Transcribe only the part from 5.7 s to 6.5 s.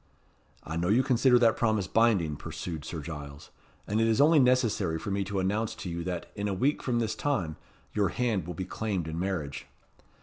to you that, in